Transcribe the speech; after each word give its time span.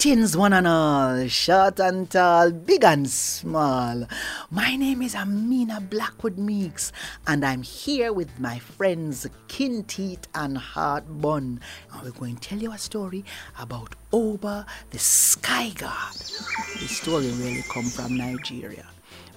Greetings, 0.00 0.36
one 0.36 0.52
and 0.52 0.68
all, 0.68 1.26
short 1.26 1.80
and 1.80 2.08
tall, 2.08 2.52
big 2.52 2.84
and 2.84 3.10
small. 3.10 4.06
My 4.48 4.76
name 4.76 5.02
is 5.02 5.16
Amina 5.16 5.80
Blackwood 5.80 6.38
Meeks, 6.38 6.92
and 7.26 7.44
I'm 7.44 7.62
here 7.64 8.12
with 8.12 8.38
my 8.38 8.60
friends 8.60 9.26
Kinteet 9.48 10.26
and 10.36 10.56
HeartBun. 10.56 11.58
And 11.90 12.02
we're 12.04 12.12
going 12.12 12.36
to 12.36 12.48
tell 12.48 12.60
you 12.60 12.70
a 12.70 12.78
story 12.78 13.24
about 13.58 13.96
Oba 14.12 14.66
the 14.90 15.00
Sky 15.00 15.70
God. 15.74 16.14
The 16.14 16.86
story 16.86 17.32
really 17.32 17.64
come 17.68 17.86
from 17.86 18.16
Nigeria. 18.16 18.86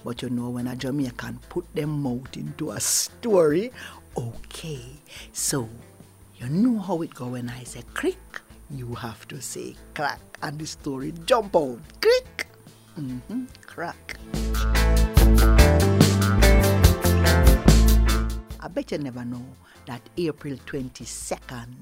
But 0.04 0.22
you 0.22 0.30
know, 0.30 0.50
when 0.50 0.68
a 0.68 0.76
Jamaican 0.76 1.40
put 1.48 1.74
them 1.74 2.06
out 2.06 2.36
into 2.36 2.70
a 2.70 2.78
story, 2.78 3.72
okay. 4.16 4.84
So, 5.32 5.68
you 6.36 6.48
know 6.48 6.78
how 6.78 7.02
it 7.02 7.12
go 7.14 7.26
when 7.26 7.50
I 7.50 7.64
say 7.64 7.82
crick? 7.94 8.42
You 8.72 8.94
have 8.94 9.28
to 9.28 9.40
say 9.40 9.74
crack 9.94 10.20
and 10.42 10.58
the 10.58 10.66
story 10.66 11.12
jump 11.26 11.54
out. 11.54 11.78
Crick! 12.00 12.46
Mm-hmm, 12.98 13.44
crack. 13.66 14.16
I 18.60 18.68
bet 18.68 18.92
you 18.92 18.98
never 18.98 19.24
know 19.24 19.44
that 19.86 20.00
April 20.16 20.56
22nd 20.66 21.74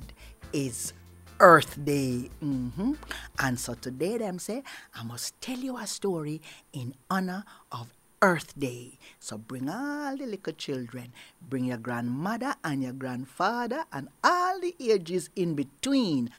is 0.53 0.93
Earth 1.39 1.83
Day. 1.85 2.31
Mm-hmm. 2.43 2.93
And 3.39 3.59
so 3.59 3.75
today, 3.75 4.19
them 4.19 4.39
say, 4.39 4.63
I 4.95 5.03
must 5.03 5.41
tell 5.41 5.59
you 5.59 5.77
a 5.77 5.87
story 5.87 6.41
in 6.73 6.95
honor 7.11 7.45
of 7.73 7.93
Earth 8.23 8.59
Day. 8.59 8.99
So 9.19 9.39
bring 9.39 9.69
all 9.69 10.17
the 10.17 10.27
little 10.27 10.53
children, 10.53 11.13
bring 11.49 11.65
your 11.65 11.79
grandmother 11.79 12.55
and 12.63 12.83
your 12.83 12.93
grandfather 12.93 13.85
and 13.93 14.09
all 14.23 14.61
the 14.61 14.75
ages 14.79 15.31
in 15.35 15.55
between 15.55 16.31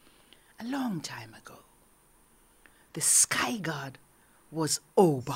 a 0.62 0.68
long 0.68 1.02
time 1.02 1.34
ago, 1.34 1.60
the 2.94 3.02
sky 3.02 3.58
god 3.58 3.98
was 4.52 4.80
Oba. 4.98 5.36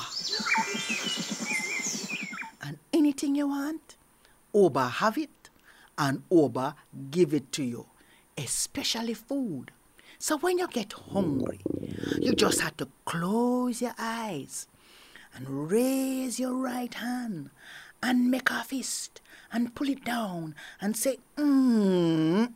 and 2.62 2.78
anything 2.92 3.34
you 3.34 3.48
want, 3.48 3.96
Oba 4.54 4.88
have 4.88 5.18
it, 5.18 5.50
and 5.98 6.22
Oba 6.30 6.76
give 7.10 7.34
it 7.34 7.50
to 7.52 7.64
you, 7.64 7.86
especially 8.38 9.14
food. 9.14 9.72
So 10.18 10.38
when 10.38 10.58
you 10.58 10.68
get 10.68 10.92
hungry, 10.92 11.60
you 12.20 12.34
just 12.34 12.60
have 12.60 12.76
to 12.78 12.88
close 13.04 13.82
your 13.82 13.94
eyes 13.98 14.66
and 15.34 15.70
raise 15.70 16.38
your 16.38 16.54
right 16.54 16.92
hand 16.94 17.50
and 18.02 18.30
make 18.30 18.50
a 18.50 18.62
fist 18.62 19.20
and 19.52 19.74
pull 19.74 19.88
it 19.88 20.04
down 20.04 20.54
and 20.80 20.96
say, 20.96 21.18
mmm. 21.36 22.52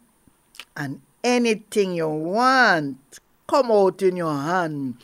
And 0.76 1.00
anything 1.22 1.94
you 1.94 2.08
want 2.08 3.20
come 3.50 3.72
out 3.72 4.00
in 4.00 4.16
your 4.16 4.32
hand. 4.32 4.94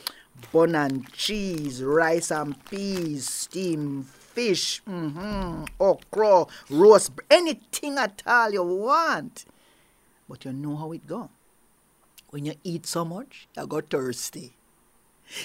Bun 0.53 0.77
and 0.77 1.13
cheese, 1.13 1.83
rice 1.83 2.31
and 2.31 2.55
peas, 2.67 3.29
steamed 3.29 4.07
fish, 4.07 4.83
mm-hmm, 4.87 5.65
okra, 5.81 6.47
roast, 6.71 7.11
anything 7.29 7.99
at 7.99 8.23
all 8.25 8.53
you 8.53 8.63
want. 8.63 9.47
But 10.29 10.45
you 10.45 10.53
know 10.53 10.77
how 10.77 10.93
it 10.93 11.07
go. 11.07 11.31
When 12.31 12.47
you 12.47 12.55
eat 12.63 12.87
so 12.87 13.05
much, 13.05 13.49
you 13.57 13.67
go 13.67 13.81
thirsty. 13.81 14.55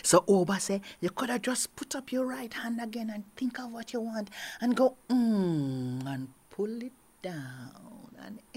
So 0.04 0.24
Oba 0.28 0.60
say, 0.60 0.82
you 1.00 1.10
could 1.10 1.30
have 1.30 1.42
just 1.42 1.76
put 1.76 1.96
up 1.96 2.12
your 2.12 2.28
right 2.28 2.54
hand 2.54 2.80
again 2.80 3.10
and 3.10 3.24
think 3.36 3.60
of 3.60 3.72
what 3.72 3.94
you 3.94 4.02
want 4.02 4.30
and 4.60 4.76
go, 4.76 4.96
mmm, 5.10 6.06
and 6.06 6.28
pull 6.52 6.84
it 6.84 6.94
down 7.24 7.61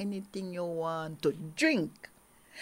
anything 0.05 0.52
you 0.52 0.64
want 0.64 1.22
to 1.22 1.33
drink 1.56 2.10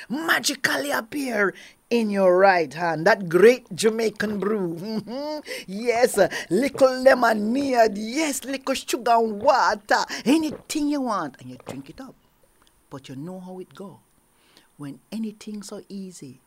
magically 0.08 0.90
appear 0.90 1.54
in 1.90 2.08
your 2.10 2.38
right 2.38 2.72
hand. 2.72 3.06
That 3.06 3.28
great 3.28 3.66
Jamaican 3.74 4.38
brew. 4.38 4.68
Mm-hmm. 4.82 5.40
Yes, 5.66 6.18
little 6.50 7.02
lemonade. 7.02 7.98
Yes, 7.98 8.44
little 8.44 8.74
sugar 8.74 9.18
and 9.18 9.42
water. 9.42 10.04
Anything 10.24 10.88
you 10.88 11.02
want. 11.02 11.36
And 11.40 11.50
you 11.50 11.58
drink 11.66 11.90
it 11.90 12.00
up. 12.00 12.14
But 12.90 13.08
you 13.08 13.16
know 13.16 13.40
how 13.40 13.58
it 13.58 13.74
go. 13.74 14.00
When 14.76 15.00
anything's 15.10 15.68
so 15.68 15.82
easy, 15.88 16.40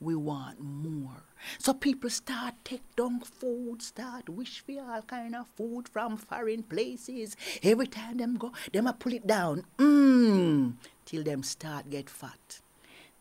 we 0.00 0.14
want 0.14 0.60
more. 0.60 1.24
So 1.58 1.72
people 1.74 2.10
start 2.10 2.54
take 2.64 2.82
down 2.96 3.20
food, 3.20 3.82
start 3.82 4.28
wish 4.28 4.60
for 4.60 4.80
all 4.80 5.02
kind 5.02 5.34
of 5.34 5.46
food 5.56 5.88
from 5.88 6.16
foreign 6.16 6.62
places. 6.62 7.36
Every 7.62 7.86
time 7.86 8.18
them 8.18 8.36
go, 8.36 8.52
them 8.72 8.86
a 8.86 8.92
pull 8.92 9.14
it 9.14 9.26
down. 9.26 9.64
Mmm. 9.78 10.74
Till 11.04 11.22
them 11.22 11.42
start 11.42 11.90
get 11.90 12.10
fat 12.10 12.60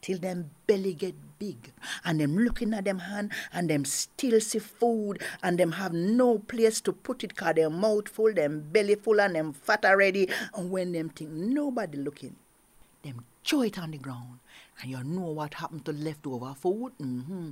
till 0.02 0.20
them 0.20 0.52
belly 0.68 0.94
get 0.94 1.16
big 1.40 1.72
and 2.06 2.20
them 2.20 2.38
looking 2.38 2.74
at 2.74 2.86
them 2.86 3.00
hand 3.00 3.32
and 3.52 3.70
them 3.70 3.84
still 3.84 4.40
see 4.40 4.60
food 4.60 5.22
and 5.44 5.58
them 5.60 5.74
have 5.74 5.94
no 5.94 6.38
place 6.40 6.80
to 6.82 6.94
put 6.94 7.24
it 7.24 7.36
cause 7.36 7.56
their 7.56 7.70
mouth 7.70 8.08
full, 8.08 8.34
them 8.34 8.64
belly 8.72 8.96
full 8.96 9.20
and 9.20 9.36
them 9.36 9.54
fat 9.54 9.84
already 9.86 10.30
and 10.56 10.72
when 10.72 10.92
them 10.92 11.10
think 11.10 11.32
nobody 11.32 11.98
looking, 11.98 12.36
them 13.04 13.26
throw 13.48 13.62
it 13.62 13.80
on 13.80 13.92
the 13.92 13.98
ground 13.98 14.40
and 14.82 14.92
you 14.92 15.04
know 15.04 15.32
what 15.32 15.56
happened 15.56 15.86
to 15.86 15.92
leftover 15.92 16.54
food? 16.54 16.92
Mm-hmm. 17.02 17.52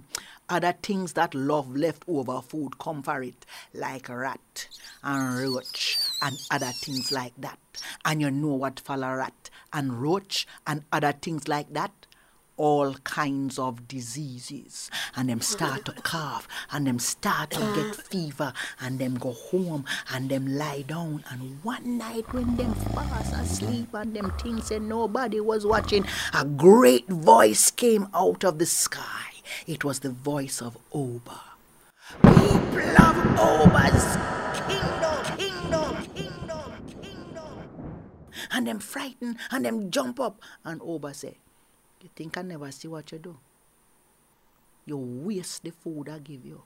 Other 0.50 0.75
things 0.81 1.13
that 1.13 1.33
love 1.33 1.75
leftover 1.75 2.41
food 2.41 2.78
come 2.78 3.01
for 3.01 3.23
it, 3.23 3.45
like 3.73 4.09
rat 4.09 4.67
and 5.03 5.39
roach 5.39 5.97
and 6.22 6.38
other 6.51 6.72
things 6.83 7.11
like 7.11 7.33
that. 7.39 7.57
And 8.03 8.22
you 8.22 8.29
know 8.29 8.53
what 8.53 8.79
follow 8.79 9.16
rat 9.16 9.50
and 9.73 10.01
roach 10.01 10.45
and 10.67 10.83
other 10.91 11.13
things 11.13 11.47
like 11.47 11.73
that? 11.73 12.04
All 12.57 12.93
kinds 13.03 13.59
of 13.59 13.88
diseases. 13.88 14.89
And 15.16 15.29
them 15.29 15.41
start 15.41 15.85
to 15.85 15.91
cough 15.91 16.47
and 16.71 16.88
them 16.88 16.99
start 16.99 17.51
to 17.51 17.59
get 17.59 17.99
ah. 17.99 18.01
fever 18.09 18.53
and 18.79 18.99
them 18.99 19.16
go 19.16 19.31
home 19.31 19.85
and 20.13 20.29
them 20.29 20.57
lie 20.57 20.83
down. 20.83 21.23
And 21.29 21.63
one 21.63 21.97
night 21.97 22.31
when 22.33 22.55
them 22.55 22.73
fast 22.73 23.33
asleep 23.33 23.89
and 23.94 24.15
them 24.15 24.31
things 24.41 24.71
and 24.71 24.88
nobody 24.88 25.39
was 25.39 25.65
watching 25.65 26.05
a 26.33 26.45
great 26.45 27.07
voice 27.07 27.71
came 27.71 28.07
out 28.13 28.44
of 28.44 28.59
the 28.59 28.65
sky. 28.65 29.31
It 29.67 29.83
was 29.83 29.99
the 29.99 30.09
voice 30.11 30.61
of 30.61 30.77
Oba. 30.94 31.41
People 32.21 32.95
of 33.01 33.17
Oba's 33.39 34.17
kingdom 34.67 35.38
kingdom 35.38 36.05
kingdom 36.15 36.71
kingdom. 37.01 37.53
And 38.51 38.67
them 38.67 38.79
frightened 38.79 39.38
and 39.51 39.65
them 39.65 39.91
jump 39.91 40.19
up. 40.19 40.41
And 40.63 40.81
Oba 40.83 41.13
said 41.13 41.35
you 42.05 42.11
think 42.16 42.38
I 42.38 42.43
never 42.43 42.71
see 42.71 42.88
what 42.88 43.11
you 43.11 43.17
do? 43.17 43.35
You 44.85 44.97
waste 44.97 45.63
the 45.63 45.71
food 45.71 46.07
I 46.07 46.19
give 46.19 46.45
you. 46.45 46.61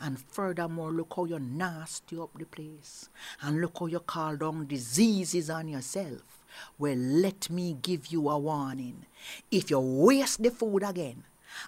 And 0.00 0.18
furthermore, 0.18 0.90
look 0.90 1.12
how 1.14 1.26
you 1.26 1.38
nasty 1.38 2.18
up 2.18 2.30
the 2.38 2.46
place. 2.46 3.10
And 3.42 3.60
look 3.60 3.78
how 3.78 3.86
you 3.86 4.00
call 4.00 4.36
down 4.36 4.66
diseases 4.66 5.50
on 5.50 5.68
yourself. 5.68 6.42
Well, 6.78 6.96
let 6.96 7.50
me 7.50 7.76
give 7.82 8.06
you 8.06 8.30
a 8.30 8.38
warning. 8.38 9.04
If 9.50 9.70
you 9.70 9.78
waste 9.78 10.42
the 10.42 10.50
food 10.50 10.82
again, 10.82 11.24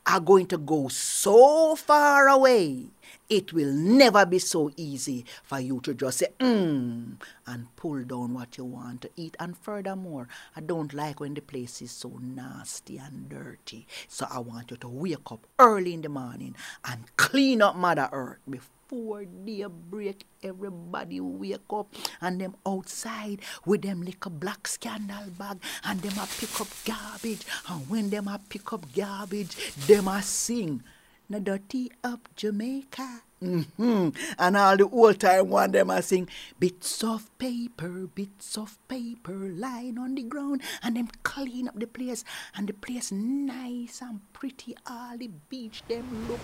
are 0.06 0.21
going 0.21 0.47
to 0.47 0.59
go 0.59 0.88
so 0.88 1.76
far 1.76 2.28
away, 2.28 2.91
it 3.28 3.53
will 3.53 3.72
never 3.72 4.25
be 4.25 4.38
so 4.38 4.71
easy 4.76 5.25
for 5.43 5.60
you 5.60 5.81
to 5.81 5.94
just 5.94 6.19
say, 6.19 6.28
mmm, 6.41 7.21
and 7.47 7.76
pull 7.76 8.03
down 8.04 8.34
what 8.34 8.56
you 8.56 8.65
want 8.65 9.03
to 9.03 9.10
eat. 9.16 9.37
And 9.38 9.56
furthermore, 9.56 10.28
I 10.56 10.60
don't 10.60 10.94
like 10.94 11.21
when 11.21 11.34
the 11.34 11.43
place 11.43 11.82
is 11.82 11.91
so 11.91 12.19
nasty 12.21 12.97
and 12.98 13.28
dirty. 13.28 13.87
So 14.09 14.27
I 14.31 14.38
want 14.38 14.71
you 14.71 14.77
to 14.78 14.88
wake 14.88 15.31
up 15.31 15.47
early 15.59 15.94
in 15.94 16.03
the 16.03 16.09
morning 16.09 16.54
and 16.84 17.04
clean 17.16 17.60
up 17.62 17.77
Mother 17.77 18.09
Earth 18.12 18.38
before 18.48 18.78
before 18.88 19.25
day 19.25 19.65
break, 19.69 20.25
everybody 20.43 21.21
wake 21.21 21.60
up 21.71 21.94
and 22.21 22.41
them 22.41 22.56
outside 22.66 23.41
with 23.66 23.83
them 23.83 24.03
little 24.03 24.30
black 24.30 24.66
scandal 24.66 25.28
bag 25.39 25.59
and 25.84 26.01
them 26.01 26.18
a 26.18 26.27
pick 26.27 26.60
up 26.60 26.68
garbage. 26.84 27.45
And 27.68 27.89
when 27.89 28.10
them 28.10 28.28
a 28.28 28.41
pick 28.48 28.72
up 28.72 28.86
garbage, 28.95 29.74
them 29.86 30.09
a 30.09 30.22
sing. 30.22 30.83
Na 31.28 31.39
dirty 31.39 31.92
up 32.03 32.28
Jamaica. 32.36 33.22
Mm-hmm. 33.42 34.09
And 34.39 34.57
all 34.57 34.77
the 34.77 34.89
old 34.89 35.21
time 35.21 35.51
one 35.51 35.72
them 35.72 35.91
a 35.91 36.01
sing 36.01 36.28
bits 36.59 37.04
of 37.04 37.30
paper, 37.39 38.09
bits 38.09 38.57
of 38.57 38.78
paper 38.89 39.36
lying 39.36 39.98
on 39.98 40.15
the 40.15 40.22
ground, 40.22 40.63
and 40.83 40.97
them 40.97 41.09
clean 41.22 41.68
up 41.68 41.78
the 41.78 41.86
place, 41.86 42.24
and 42.57 42.66
the 42.66 42.72
place 42.72 43.13
nice 43.13 44.01
and 44.01 44.21
pretty. 44.33 44.74
All 44.86 45.18
the 45.18 45.28
beach 45.48 45.83
them 45.89 46.27
look 46.28 46.41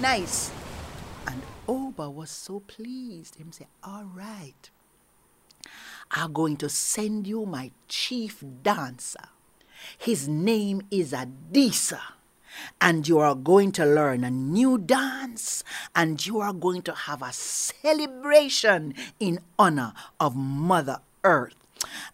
nice. 0.00 0.50
And 1.26 1.42
Oba 1.68 2.10
was 2.10 2.30
so 2.30 2.60
pleased. 2.60 3.36
Him 3.36 3.52
say, 3.52 3.66
all 3.82 4.04
right, 4.04 4.70
I'm 6.10 6.32
going 6.32 6.56
to 6.58 6.68
send 6.68 7.26
you 7.26 7.46
my 7.46 7.70
chief 7.88 8.42
dancer. 8.62 9.28
His 9.98 10.28
name 10.28 10.82
is 10.90 11.12
Adisa. 11.12 12.00
And 12.80 13.08
you 13.08 13.18
are 13.18 13.34
going 13.34 13.72
to 13.72 13.84
learn 13.84 14.22
a 14.22 14.30
new 14.30 14.78
dance 14.78 15.64
and 15.94 16.24
you 16.24 16.38
are 16.38 16.52
going 16.52 16.82
to 16.82 16.92
have 16.92 17.20
a 17.20 17.32
celebration 17.32 18.94
in 19.18 19.40
honor 19.58 19.92
of 20.20 20.36
Mother 20.36 21.00
Earth. 21.24 21.63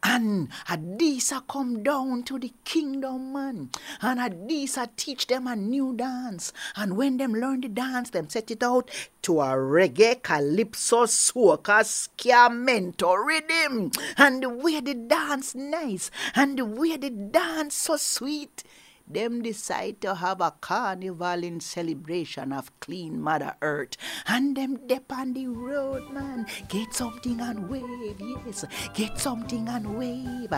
And 0.03 0.51
Adisa 0.69 1.43
come 1.47 1.83
down 1.83 2.23
to 2.25 2.39
the 2.39 2.53
kingdom, 2.65 3.33
man. 3.33 3.71
And 4.01 4.21
Adisa 4.21 4.89
teach 4.97 5.27
them 5.27 5.47
a 5.47 5.57
new 5.57 5.95
dance. 5.95 6.53
And 6.77 6.97
when 6.97 7.17
them 7.17 7.35
learn 7.35 7.61
the 7.61 7.69
dance, 7.69 8.11
them 8.11 8.29
set 8.29 8.51
it 8.51 8.63
out 8.63 8.91
to 9.23 9.41
a 9.41 9.55
reggae, 9.57 10.23
calypso, 10.23 11.05
soca, 11.05 11.83
sciamento 11.85 13.17
rhythm. 13.25 13.91
And 14.17 14.43
the 14.43 14.51
way 14.51 14.81
they 14.81 14.95
dance 14.95 15.55
nice. 15.55 16.11
And 16.35 16.59
the 16.59 16.65
way 16.65 16.97
they 16.97 17.11
dance 17.11 17.75
so 17.75 17.97
sweet 17.97 18.65
them 19.13 19.43
decide 19.43 20.01
to 20.01 20.15
have 20.15 20.41
a 20.41 20.53
carnival 20.61 21.43
in 21.43 21.61
celebration 21.61 22.53
of 22.53 22.71
clean 22.81 23.21
Mother 23.21 23.57
Earth. 23.61 23.97
And 24.27 24.57
them 24.57 24.87
dip 24.87 25.13
on 25.13 25.33
the 25.33 25.49
road, 25.49 26.11
man. 26.13 26.47
Get 26.69 26.95
something 26.95 27.41
and 27.41 27.69
wave, 27.69 28.21
yes. 28.21 28.65
Get 28.95 29.19
something 29.19 29.69
and 29.69 29.99
wave. 29.99 30.53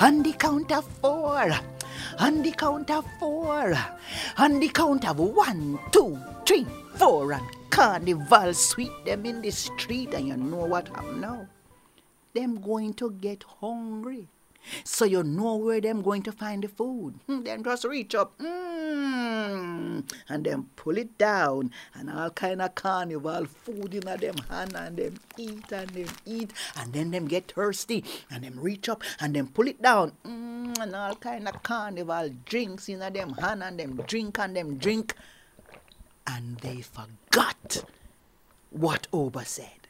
On 0.00 0.22
the 0.22 0.32
count 0.32 0.72
of 0.72 0.84
four. 1.00 1.50
On 2.18 2.42
the 2.42 2.52
count 2.52 2.90
of 2.90 3.06
four. 3.18 3.74
On 4.38 4.60
the 4.60 4.68
count 4.68 5.08
of 5.08 5.18
one, 5.18 5.78
two, 5.92 6.18
three, 6.46 6.66
four. 6.94 7.32
And 7.32 7.46
carnival 7.70 8.52
sweep 8.54 8.92
them 9.04 9.24
in 9.24 9.40
the 9.40 9.50
street. 9.50 10.12
And 10.14 10.28
you 10.28 10.36
know 10.36 10.66
what 10.66 10.88
happened 10.88 11.22
now? 11.22 11.48
Them 12.34 12.60
going 12.60 12.92
to 12.94 13.12
get 13.12 13.44
hungry. 13.60 14.28
So 14.84 15.04
you 15.04 15.22
know 15.22 15.56
where 15.56 15.80
them 15.80 16.02
going 16.02 16.22
to 16.22 16.32
find 16.32 16.62
the 16.62 16.68
food. 16.68 17.14
Then 17.28 17.62
just 17.62 17.84
reach 17.84 18.14
up 18.14 18.38
mm, 18.38 20.02
and 20.28 20.44
then 20.44 20.66
pull 20.76 20.98
it 20.98 21.16
down 21.18 21.70
and 21.94 22.10
all 22.10 22.30
kind 22.30 22.62
of 22.62 22.74
carnival 22.74 23.46
food 23.46 23.94
in 23.94 24.00
them 24.00 24.36
hand 24.48 24.74
and 24.76 24.96
them 24.96 25.18
eat 25.36 25.72
and 25.72 25.90
them 25.90 26.08
eat 26.24 26.52
and 26.76 26.92
then 26.92 27.10
them 27.10 27.26
get 27.26 27.52
thirsty 27.52 28.04
and 28.30 28.44
them 28.44 28.58
reach 28.60 28.88
up 28.88 29.02
and 29.20 29.34
then 29.34 29.48
pull 29.48 29.68
it 29.68 29.80
down 29.80 30.12
mm, 30.24 30.78
and 30.78 30.94
all 30.94 31.14
kind 31.14 31.48
of 31.48 31.62
carnival 31.62 32.30
drinks 32.44 32.88
in 32.88 32.98
them 32.98 33.34
hand 33.34 33.62
and 33.62 33.78
them 33.78 33.96
drink 34.06 34.38
and 34.38 34.56
them 34.56 34.76
drink 34.78 35.14
and 36.26 36.58
they 36.58 36.80
forgot 36.82 37.84
what 38.70 39.06
Oba 39.12 39.44
said. 39.44 39.88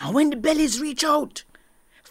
And 0.00 0.14
when 0.14 0.30
the 0.30 0.36
bellies 0.36 0.80
reach 0.80 1.04
out, 1.04 1.44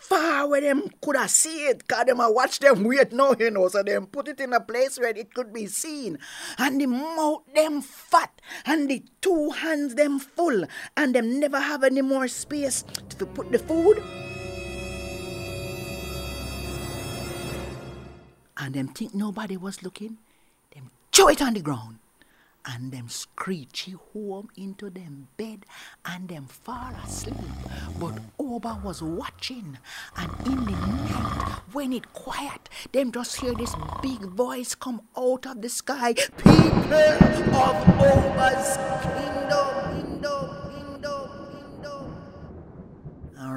far 0.04 0.48
where 0.48 0.62
them 0.62 0.90
could 1.02 1.16
have 1.16 1.30
see 1.30 1.66
it, 1.66 1.88
cause 1.88 2.06
them 2.06 2.20
a 2.20 2.32
watch 2.32 2.60
them 2.60 2.84
wait 2.84 3.12
now, 3.12 3.34
you 3.40 3.50
know, 3.50 3.68
so 3.68 3.82
them 3.84 4.06
put 4.08 4.28
it 4.28 4.40
in 4.40 4.54
a 4.54 4.60
place 4.60 5.00
where 5.00 5.16
it 5.16 5.34
could 5.34 5.54
be 5.54 5.66
seen. 5.66 6.18
And 6.58 6.80
the 6.80 6.86
mouth 6.86 7.44
them 7.56 7.82
fat, 7.82 8.42
and 8.66 8.90
the 8.90 9.04
two 9.22 9.52
hands 9.52 9.96
them 9.96 10.20
full, 10.20 10.66
and 10.98 11.16
them 11.16 11.40
never 11.40 11.60
have 11.60 11.84
any 11.84 12.02
more 12.02 12.28
space 12.28 12.84
to 13.18 13.26
put 13.26 13.52
the 13.52 13.60
food. 13.60 14.04
And 18.58 18.76
them 18.76 18.90
think 18.90 19.16
nobody 19.16 19.58
was 19.58 19.84
looking, 19.84 20.18
them 20.74 20.92
throw 21.12 21.30
it 21.30 21.42
on 21.42 21.54
the 21.54 21.62
ground 21.62 22.00
and 22.66 22.92
them 22.92 23.10
screechy 23.10 23.96
home 24.14 24.50
into 24.56 24.90
them 24.90 25.28
bed 25.38 25.66
and 26.06 26.30
them 26.30 26.46
fall 26.48 26.94
asleep. 27.06 27.36
But 28.00 28.20
Oba 28.40 28.80
was 28.84 29.02
watching 29.02 29.78
and 30.18 30.32
in 30.46 30.66
the 30.66 30.72
night 30.72 31.62
when 31.72 31.94
it 31.94 32.14
quiet, 32.14 32.70
them 32.92 33.12
just 33.12 33.40
hear 33.42 33.54
this 33.54 33.76
big 34.02 34.22
voice 34.26 34.76
come 34.76 35.02
out 35.18 35.46
of 35.46 35.62
the 35.62 35.70
sky. 35.70 36.14
People 36.14 36.94
of 37.54 37.76
Oba's 38.00 38.78
kingdom, 39.04 39.33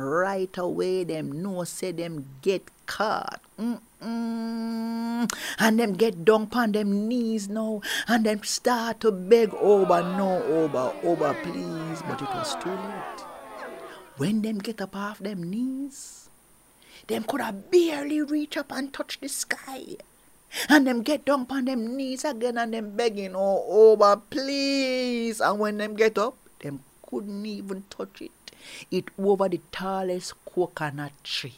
right 0.06 0.56
away 0.56 1.05
them 1.05 1.43
know 1.43 1.64
say 1.64 1.91
them 1.91 2.26
get 2.41 2.62
caught. 2.87 3.41
Mm-mm. 3.58 5.31
And 5.58 5.79
them 5.79 5.94
get 5.94 6.25
down 6.25 6.49
on 6.53 6.73
them 6.73 7.08
knees 7.08 7.49
now. 7.49 7.82
And 8.06 8.25
them 8.25 8.43
start 8.44 9.00
to 9.00 9.11
beg 9.11 9.53
Oba, 9.55 10.03
no, 10.17 10.43
Oba, 10.43 10.94
Oba, 11.03 11.35
please. 11.43 12.03
But 12.06 12.23
it 12.23 12.31
was 12.31 12.55
too 12.62 12.70
late. 12.70 13.20
When 14.17 14.43
them 14.43 14.58
get 14.58 14.81
up 14.81 14.97
off 14.97 15.19
them 15.19 15.43
knees, 15.43 16.31
them 17.08 17.25
could 17.25 17.41
have 17.41 17.70
barely 17.70 18.23
reach 18.23 18.56
up 18.56 18.73
and 18.73 18.93
touch 18.93 19.20
the 19.20 19.29
sky. 19.29 19.97
And 20.69 20.87
them 20.87 21.03
get 21.03 21.25
down 21.26 21.47
on 21.50 21.64
them 21.67 21.97
knees 21.97 22.25
again 22.25 22.56
and 22.56 22.73
them 22.73 22.97
begging, 22.97 23.35
oh, 23.35 23.64
Oba, 23.69 24.23
please. 24.31 25.41
And 25.41 25.58
when 25.58 25.76
them 25.79 25.97
get 25.97 26.17
up, 26.17 26.37
them 26.61 26.81
couldn't 27.06 27.47
even 27.47 27.85
touch 27.91 28.20
it. 28.20 28.31
It 28.91 29.06
over 29.19 29.49
the 29.49 29.61
tallest 29.73 30.35
coconut 30.44 31.12
tree. 31.23 31.55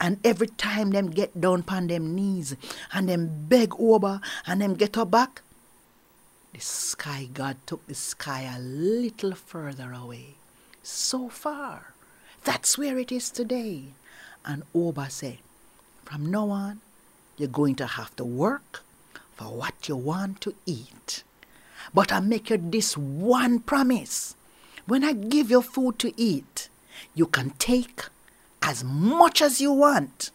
And 0.00 0.18
every 0.24 0.48
time 0.48 0.90
them 0.90 1.10
get 1.10 1.40
down 1.40 1.60
upon 1.60 1.86
them 1.86 2.14
knees 2.14 2.56
and 2.92 3.08
them 3.08 3.46
beg 3.48 3.74
Oba 3.78 4.20
and 4.46 4.60
them 4.60 4.74
get 4.74 4.96
her 4.96 5.04
back, 5.04 5.42
the 6.52 6.60
sky 6.60 7.28
God 7.32 7.56
took 7.64 7.86
the 7.86 7.94
sky 7.94 8.42
a 8.42 8.58
little 8.58 9.34
further 9.34 9.92
away. 9.92 10.34
So 10.82 11.28
far. 11.28 11.94
That's 12.44 12.76
where 12.76 12.98
it 12.98 13.12
is 13.12 13.30
today. 13.30 13.84
And 14.44 14.64
Oba 14.74 15.08
said, 15.10 15.38
from 16.04 16.30
now 16.30 16.50
on, 16.50 16.80
you're 17.36 17.48
going 17.48 17.76
to 17.76 17.86
have 17.86 18.14
to 18.16 18.24
work 18.24 18.82
for 19.32 19.44
what 19.44 19.88
you 19.88 19.96
want 19.96 20.40
to 20.42 20.54
eat. 20.66 21.22
But 21.94 22.12
I 22.12 22.20
make 22.20 22.50
you 22.50 22.58
this 22.58 22.96
one 22.96 23.60
promise. 23.60 24.34
When 24.86 25.04
I 25.04 25.12
give 25.12 25.50
you 25.50 25.62
food 25.62 25.98
to 26.00 26.12
eat, 26.20 26.68
you 27.14 27.26
can 27.26 27.50
take 27.50 28.02
as 28.62 28.82
much 28.82 29.40
as 29.40 29.60
you 29.60 29.72
want. 29.72 30.30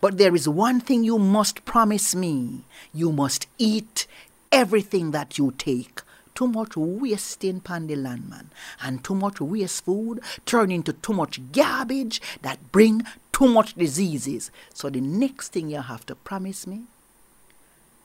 But 0.00 0.18
there 0.18 0.34
is 0.34 0.48
one 0.48 0.80
thing 0.80 1.04
you 1.04 1.18
must 1.18 1.64
promise 1.64 2.14
me 2.14 2.64
you 2.92 3.12
must 3.12 3.46
eat 3.58 4.06
everything 4.52 5.10
that 5.12 5.38
you 5.38 5.52
take. 5.56 6.02
Too 6.34 6.46
much 6.46 6.76
wasting 6.76 7.60
pan 7.60 7.88
landman 7.88 8.50
and 8.80 9.02
too 9.02 9.14
much 9.14 9.40
waste 9.40 9.84
food 9.84 10.20
turn 10.46 10.70
into 10.70 10.92
too 10.92 11.12
much 11.12 11.40
garbage 11.50 12.20
that 12.42 12.70
bring 12.70 13.02
too 13.32 13.48
much 13.48 13.74
diseases. 13.74 14.52
So 14.72 14.88
the 14.90 15.00
next 15.00 15.52
thing 15.52 15.70
you 15.70 15.82
have 15.82 16.06
to 16.06 16.14
promise 16.14 16.66
me, 16.66 16.82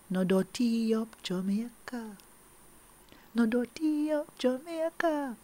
no 0.10 0.24
dirty 0.24 0.96
up 0.96 1.22
Jamaica, 1.22 2.18
no 3.36 3.46
dirty 3.46 4.12
up 4.12 4.36
Jamaica. 4.40 5.38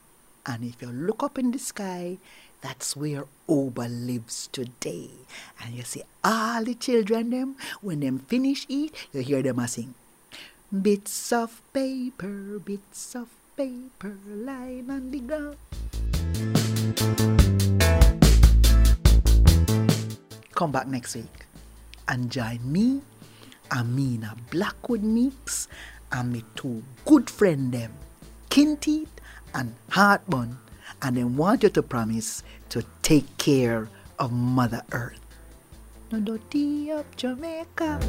And 0.49 0.65
if 0.65 0.81
you 0.81 0.89
look 0.89 1.21
up 1.21 1.37
in 1.37 1.51
the 1.51 1.59
sky, 1.59 2.17
that's 2.61 2.97
where 2.97 3.25
Oba 3.47 3.85
lives 3.85 4.49
today. 4.51 5.11
And 5.61 5.75
you 5.75 5.83
see 5.83 6.01
all 6.23 6.63
the 6.63 6.73
children 6.73 7.29
them, 7.29 7.55
when 7.81 7.99
them 7.99 8.17
finish 8.17 8.65
eat, 8.67 8.89
you 9.13 9.21
hear 9.21 9.43
them 9.43 9.59
a 9.59 9.67
sing. 9.67 9.93
Bits 10.73 11.31
of 11.31 11.61
paper, 11.71 12.57
bits 12.57 13.13
of 13.13 13.29
paper, 13.55 14.17
lying 14.25 14.89
on 14.89 15.11
the 15.11 15.19
ground. 15.21 15.57
Come 20.55 20.71
back 20.71 20.87
next 20.87 21.13
week 21.13 21.45
and 22.07 22.31
join 22.31 22.59
me, 22.65 23.01
Amina 23.71 24.35
Blackwood 24.49 25.03
Meeks, 25.03 25.67
and 26.11 26.33
me 26.33 26.43
two 26.55 26.81
good 27.05 27.29
friend 27.29 27.71
them, 27.71 27.93
Kinteet 28.49 29.07
and 29.53 29.75
HeartBun 29.91 30.57
and 31.01 31.17
they 31.17 31.23
want 31.23 31.63
you 31.63 31.69
to 31.69 31.83
promise 31.83 32.43
to 32.69 32.83
take 33.01 33.37
care 33.37 33.89
of 34.17 34.31
Mother 34.31 34.81
Earth. 34.91 35.19
No 36.11 36.19
dirty 36.19 36.91
up 36.91 37.05
Jamaica. 37.15 37.99